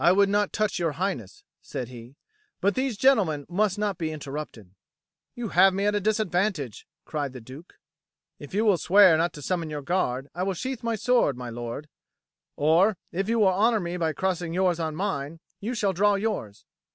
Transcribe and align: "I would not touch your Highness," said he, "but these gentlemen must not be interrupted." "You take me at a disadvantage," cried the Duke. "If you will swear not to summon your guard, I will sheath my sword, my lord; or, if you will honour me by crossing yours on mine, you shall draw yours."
"I 0.03 0.11
would 0.13 0.29
not 0.29 0.51
touch 0.51 0.79
your 0.79 0.93
Highness," 0.93 1.43
said 1.61 1.89
he, 1.89 2.15
"but 2.59 2.73
these 2.73 2.97
gentlemen 2.97 3.45
must 3.47 3.77
not 3.77 3.99
be 3.99 4.11
interrupted." 4.11 4.73
"You 5.35 5.51
take 5.51 5.73
me 5.73 5.85
at 5.85 5.93
a 5.93 5.99
disadvantage," 5.99 6.87
cried 7.05 7.33
the 7.33 7.39
Duke. 7.39 7.75
"If 8.39 8.51
you 8.55 8.65
will 8.65 8.79
swear 8.79 9.15
not 9.15 9.31
to 9.33 9.43
summon 9.43 9.69
your 9.69 9.83
guard, 9.83 10.27
I 10.33 10.41
will 10.41 10.55
sheath 10.55 10.81
my 10.81 10.95
sword, 10.95 11.37
my 11.37 11.51
lord; 11.51 11.87
or, 12.55 12.97
if 13.11 13.29
you 13.29 13.37
will 13.37 13.49
honour 13.49 13.79
me 13.79 13.95
by 13.95 14.11
crossing 14.13 14.55
yours 14.55 14.79
on 14.79 14.95
mine, 14.95 15.39
you 15.59 15.75
shall 15.75 15.93
draw 15.93 16.15
yours." 16.15 16.65